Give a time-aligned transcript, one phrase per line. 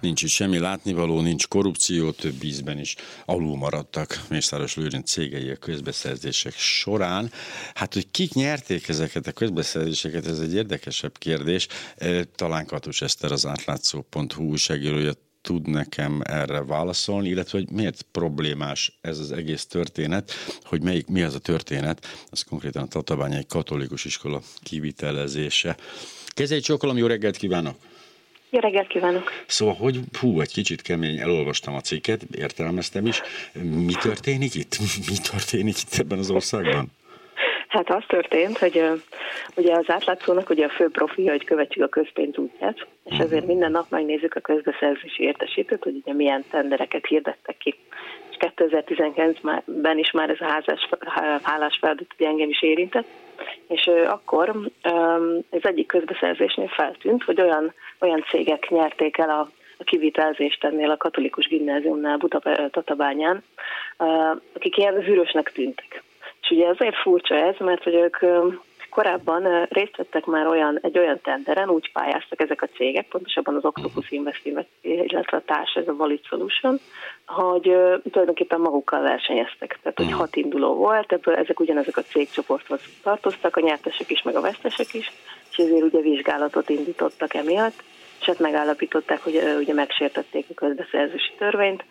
[0.00, 5.56] Nincs itt semmi látnivaló, nincs korrupció, több ízben is alul maradtak Mészáros Lőrinc cégei a
[5.56, 7.32] közbeszerzések során.
[7.74, 11.66] Hát, hogy kik nyerték ezeket a közbeszerzéseket, ez egy érdekesebb kérdés.
[12.34, 19.18] Talán Katus Eszter az átlátszó.hu újságírója tud nekem erre válaszolni, illetve hogy miért problémás ez
[19.18, 20.32] az egész történet,
[20.62, 25.76] hogy melyik, mi az a történet, az konkrétan a Tatabányai Katolikus Iskola kivitelezése.
[26.26, 27.76] Kezei csókolom, jó reggelt kívánok!
[28.50, 29.30] Jó reggelt kívánok!
[29.46, 33.22] Szóval, hogy hú, egy kicsit kemény, elolvastam a cikket, értelmeztem is.
[33.86, 34.78] Mi történik itt?
[35.10, 36.86] Mi történik itt ebben az országban?
[37.68, 38.82] Hát az történt, hogy
[39.56, 43.22] ugye az átlátszónak ugye a fő profilja, hogy követjük a közpénz útját, és mhm.
[43.22, 47.74] ezért minden nap megnézzük a közbeszerzési értesítőt, hogy ugye milyen tendereket hirdettek ki.
[48.30, 50.88] És 2019-ben is már ez a házás,
[51.42, 53.06] hálás feladat ugye engem is érintett,
[53.68, 54.70] és akkor
[55.50, 60.96] az egyik közbeszerzésnél feltűnt, hogy olyan, olyan cégek nyerték el a, a kivitelezést ennél a
[60.96, 62.18] katolikus gimnáziumnál
[62.70, 63.44] Tatabányán,
[64.52, 66.02] akik ilyen zűrösnek tűntek.
[66.42, 68.16] És ugye azért furcsa ez, mert hogy ők
[68.90, 73.64] korábban részt vettek már olyan, egy olyan tenderen, úgy pályáztak ezek a cégek, pontosabban az
[73.64, 74.46] Octopus Invest,
[74.80, 76.78] illetve a társ, ez a Valid Solution,
[77.26, 77.62] hogy
[78.10, 79.78] tulajdonképpen magukkal versenyeztek.
[79.82, 84.36] Tehát, hogy hat induló volt, ebből ezek ugyanezek a cégcsoporthoz tartoztak, a nyertesek is, meg
[84.36, 85.12] a vesztesek is,
[85.50, 87.82] és ezért ugye vizsgálatot indítottak emiatt
[88.20, 91.84] és hát megállapították, hogy ugye megsértették a közbeszerzési törvényt,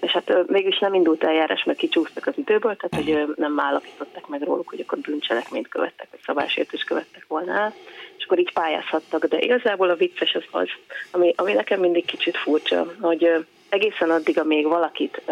[0.00, 4.42] és hát mégis nem indult eljárás, mert kicsúsztak az időből, tehát hogy nem állapították meg
[4.42, 7.74] róluk, hogy akkor bűncselekményt követtek, vagy szabálysértést követtek volna el,
[8.18, 10.68] és akkor így pályázhattak, de igazából a vicces az az,
[11.10, 15.22] ami, ami nekem mindig kicsit furcsa, hogy egészen addig, amíg valakit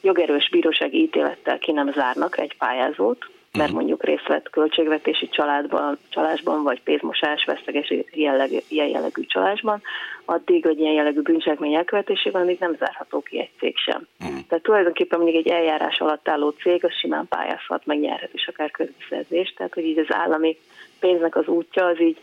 [0.00, 3.26] jogerős bírósági ítélettel ki nem zárnak egy pályázót,
[3.58, 9.82] mert mondjuk részt vett költségvetési családban, csalásban, vagy pénzmosás, veszteges jellegű, ilyen jellegű csalásban,
[10.24, 14.06] addig, hogy ilyen jellegű bűncselekmény elkövetésében még nem zárható ki egy cég sem.
[14.20, 14.38] Uh-huh.
[14.48, 18.70] Tehát tulajdonképpen mondjuk egy eljárás alatt álló cég az simán pályázhat, meg nyerhet is akár
[18.70, 20.56] közbeszerzést, tehát hogy így az állami
[21.00, 22.16] pénznek az útja az így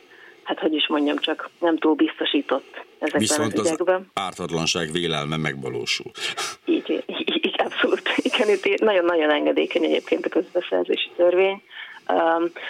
[0.46, 3.96] hát hogy is mondjam, csak nem túl biztosított ezekben Viszont az ügyekben.
[4.14, 6.12] az ártatlanság vélelme megvalósul.
[8.64, 11.62] Itt nagyon-nagyon engedékeny egyébként a közbeszerzési törvény,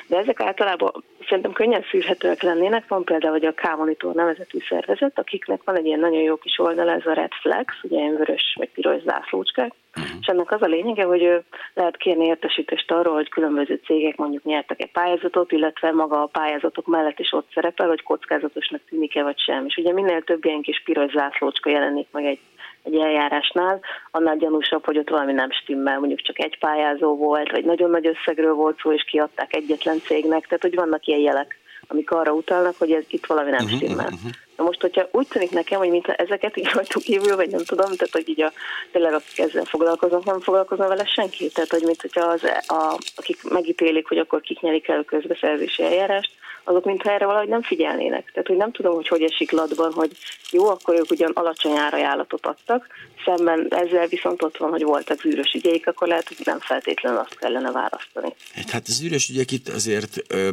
[0.08, 0.92] de ezek általában
[1.28, 2.88] szerintem könnyen szűrhetőek lennének.
[2.88, 6.90] Van például, hogy a K-Monitor nevezetű szervezet, akiknek van egy ilyen nagyon jó kis oldal,
[6.90, 10.18] ez a Red Flex, ugye ilyen vörös vagy piros zászlócskák, uh-huh.
[10.22, 11.44] és ennek az a lényege, hogy
[11.74, 16.86] lehet kérni értesítést arról, hogy különböző cégek mondjuk nyertek egy pályázatot, illetve maga a pályázatok
[16.88, 19.66] mellett is ott szerepel, hogy kockázatosnak tűnik-e vagy sem.
[19.66, 22.40] És ugye minél több ilyen kis piros zászlócska jelenik meg egy
[22.86, 23.80] egy eljárásnál,
[24.12, 28.08] annál gyanúsabb, hogy ott valami nem stimmel, mondjuk csak egy pályázó volt, vagy nagyon nagy
[28.08, 31.58] összegről volt szó, és kiadták egyetlen cégnek, tehát hogy vannak ilyen jelek,
[31.88, 34.06] amik arra utalnak, hogy ez itt valami nem uh-huh, stimmel.
[34.06, 34.32] Uh-huh.
[34.58, 37.86] Na most, hogyha úgy tűnik nekem, hogy mintha ezeket így rajtuk kívül, vagy nem tudom,
[37.86, 38.52] tehát hogy így a,
[38.92, 41.50] tényleg akik ezzel foglalkoznak, nem foglalkozna vele senki.
[41.50, 45.84] Tehát, hogy mint hogyha az, a, akik megítélik, hogy akkor kik nyerik el a közbeszerzési
[45.84, 46.32] eljárást,
[46.66, 48.32] azok mintha erre valahogy nem figyelnének.
[48.32, 50.12] Tehát, hogy nem tudom, hogy hogy esik latban, hogy
[50.52, 52.88] jó, akkor ők ugyan alacsony árajánlatot adtak,
[53.26, 57.38] szemben ezzel viszont ott van, hogy voltak zűrös ügyeik, akkor lehet, hogy nem feltétlenül azt
[57.38, 58.34] kellene választani.
[58.72, 60.50] Hát az zűrös ügyek itt azért ö,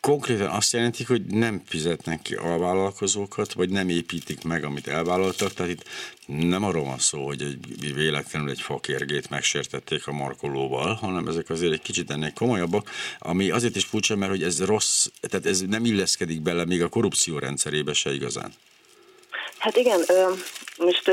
[0.00, 5.52] konkrétan azt jelentik, hogy nem fizetnek ki a vállalkozókat, vagy nem építik meg, amit elvállaltak.
[5.52, 5.84] Tehát itt
[6.26, 11.72] nem arról van szó, hogy egy véletlenül egy fakérgét megsértették a markolóval, hanem ezek azért
[11.72, 15.84] egy kicsit ennél komolyabbak, ami azért is furcsa, mert hogy ez rossz, tehát ez nem
[15.84, 18.52] illeszkedik bele még a korrupció rendszerébe se igazán.
[19.58, 20.00] Hát igen,
[20.78, 21.10] most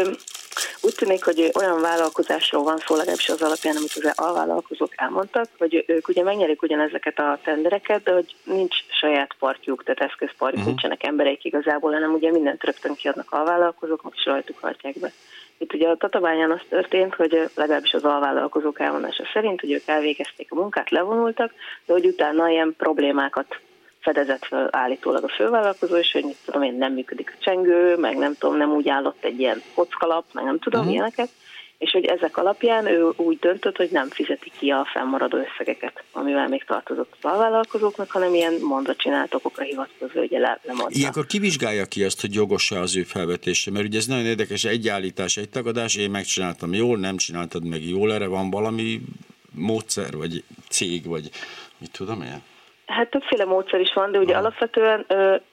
[0.82, 5.84] úgy tűnik, hogy olyan vállalkozásról van szó, legalábbis az alapján, amit az alvállalkozók elmondtak, hogy
[5.88, 10.66] ők ugye megnyerik ugyanezeket a tendereket, de hogy nincs saját partjuk, tehát eszközpartjuk, uh-huh.
[10.66, 15.12] nincsenek embereik igazából, hanem ugye mindent rögtön kiadnak alvállalkozók, és rajtuk hajtják be.
[15.58, 20.52] Itt ugye a Tatabányán az történt, hogy legalábbis az alvállalkozók elmondása szerint, hogy ők elvégezték
[20.52, 21.54] a munkát, levonultak,
[21.86, 23.60] de hogy utána ilyen problémákat
[24.08, 28.18] fedezett fel állítólag a fővállalkozó, és hogy mit tudom én, nem működik a csengő, meg
[28.18, 30.96] nem tudom, nem úgy állott egy ilyen kockalap, meg nem tudom, uh-huh.
[30.96, 31.30] ilyeneket,
[31.78, 36.48] és hogy ezek alapján ő úgy döntött, hogy nem fizeti ki a fennmaradó összegeket, amivel
[36.48, 41.00] még tartozott a alvállalkozóknak, hanem ilyen mondva csinált okokra hivatkozó, hogy le, lemondta.
[41.00, 44.88] Ilyenkor kivizsgálja ki azt, hogy jogos-e az ő felvetése, mert ugye ez nagyon érdekes, egy
[44.88, 49.02] állítás, egy tagadás, én megcsináltam jól, nem csináltad meg jól, erre van valami
[49.52, 51.30] módszer, vagy cég, vagy
[51.78, 52.42] mit tudom én?
[52.88, 55.06] Hát többféle módszer is van, de ugye alapvetően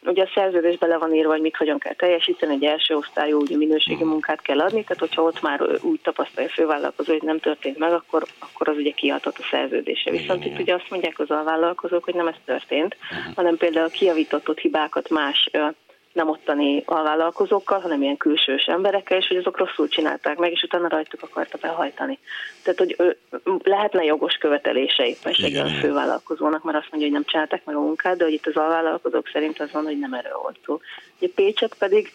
[0.04, 3.56] ugye a szerződésben le van írva, hogy mit hogyan kell teljesíteni, egy első osztályú ugye
[3.56, 7.78] minőségi munkát kell adni, tehát hogyha ott már úgy tapasztalja a fővállalkozó, hogy nem történt
[7.78, 10.10] meg, akkor, akkor az ugye kiadhat a szerződése.
[10.10, 12.96] Viszont itt ugye azt mondják az alvállalkozók, hogy nem ez történt,
[13.34, 15.50] hanem például kiavított hibákat más
[16.14, 20.88] nem ottani alvállalkozókkal, hanem ilyen külsős emberekkel, és hogy azok rosszul csinálták meg, és utána
[20.88, 22.18] rajtuk akarta behajtani.
[22.62, 23.16] Tehát, hogy
[23.62, 25.34] lehetne jogos követelése éppen
[25.66, 28.56] a fővállalkozónak, mert azt mondja, hogy nem csinálták meg a munkát, de hogy itt az
[28.56, 30.80] alvállalkozók szerint az van, hogy nem erről volt szó.
[31.18, 32.12] Ugye Pécset pedig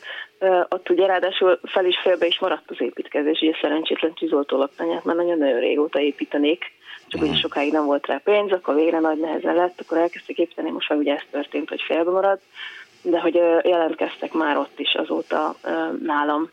[0.70, 5.16] ott ugye ráadásul fel is félbe is maradt az építkezés, ugye szerencsétlen tűzoltó laktanyát már
[5.16, 6.72] nagyon-nagyon régóta építenék,
[7.08, 10.70] csak ugye sokáig nem volt rá pénz, akkor végre nagy nehezen lett, akkor elkezdték építeni,
[10.70, 12.40] most már ugye ez történt, hogy félbe marad,
[13.02, 15.56] de hogy jelentkeztek már ott is azóta
[16.04, 16.50] nálam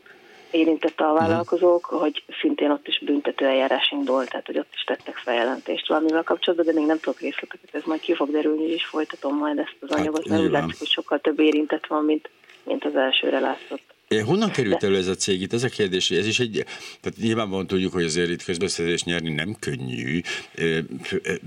[0.50, 2.00] érintett a vállalkozók, uh-huh.
[2.00, 6.66] hogy szintén ott is büntető eljárás indult, tehát hogy ott is tettek feljelentést valamivel kapcsolatban,
[6.66, 9.90] de még nem tudok részleteket, ez majd ki fog derülni, és folytatom majd ezt az
[9.90, 12.30] hát anyagot, hát, mert úgy látszik, hogy sokkal több érintett van, mint,
[12.62, 13.94] mint az elsőre látszott.
[14.24, 15.52] Honnan került elő ez a cég itt?
[15.52, 16.64] Ez a kérdés, ez is egy,
[17.00, 20.20] tehát nyilvánvalóan tudjuk, hogy azért itt közbeszerzés nyerni nem könnyű,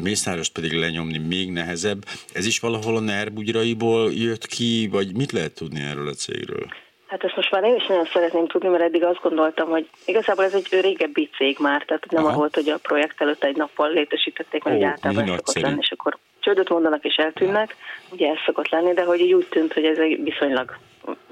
[0.04, 2.06] Mészárost pedig lenyomni még nehezebb.
[2.34, 6.68] Ez is valahol a NER bugyraiból jött ki, vagy mit lehet tudni erről a cégről?
[7.08, 10.44] Hát ezt most már én is nagyon szeretném tudni, mert eddig azt gondoltam, hogy igazából
[10.44, 12.36] ez egy régebbi cég már, tehát nem Aha.
[12.36, 15.92] volt, hogy a projekt előtt egy nappal létesítették, mert Ó, általában ez szokott lenni, és
[15.92, 17.76] akkor csődöt mondanak és eltűnnek,
[18.10, 20.78] ugye ez szokott lenni, de hogy így úgy tűnt, hogy ez egy viszonylag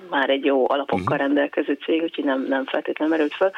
[0.09, 1.17] már egy jó alapokkal uh-huh.
[1.17, 3.51] rendelkező cég, úgyhogy nem, nem feltétlenül merült fel.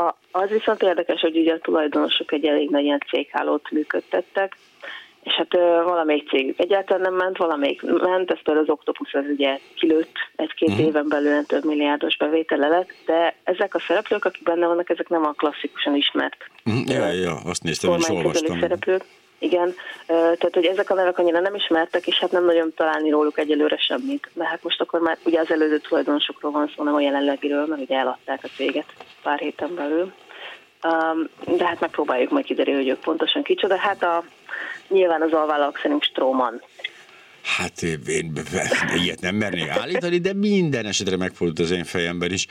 [0.00, 4.56] A, az viszont érdekes, hogy ugye a tulajdonosok egy elég nagy ilyen céghálót működtettek,
[5.22, 5.52] és hát
[5.84, 10.86] valamelyik cégük egyáltalán nem ment, valamelyik ment, ezt az Octopus az ugye kilőtt egy-két uh-huh.
[10.86, 15.24] éven belül több milliárdos bevétele lett, de ezek a szereplők, akik benne vannak, ezek nem
[15.24, 16.36] a klasszikusan ismert.
[16.64, 16.88] Uh-huh.
[16.88, 18.60] Ja, ja, azt néztem, és olvastam.
[18.60, 19.04] Szereplők.
[19.42, 19.74] Igen,
[20.06, 23.76] tehát hogy ezek a nevek annyira nem ismertek, és hát nem nagyon találni róluk egyelőre
[23.76, 24.28] semmit.
[24.32, 27.80] De hát most akkor már ugye az előző tulajdonosokról van szó, nem a jelenlegiről, mert
[27.80, 28.86] ugye eladták a céget
[29.22, 30.12] pár héten belül.
[31.56, 33.76] De hát megpróbáljuk majd kiderülni, hogy ők pontosan kicsoda.
[33.76, 34.24] Hát a,
[34.88, 36.62] nyilván az alvállalók szerint Stróman
[37.42, 38.32] Hát én
[38.96, 42.46] ilyet nem mernék állítani, de minden esetre megfordult az én fejemben is.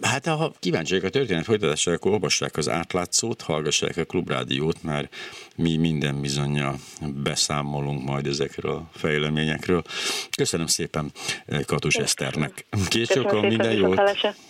[0.00, 5.14] Hát ha kíváncsiak a történet folytatására, akkor olvassák az átlátszót, hallgassák a klubrádiót, mert
[5.56, 9.82] mi minden bizonyja beszámolunk majd ezekről a fejleményekről.
[10.36, 11.12] Köszönöm szépen
[11.66, 12.66] Katus Eszternek.
[12.88, 14.00] Két sokkal minden jót!